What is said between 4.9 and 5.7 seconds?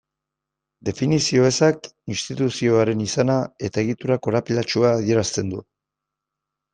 adierazten du.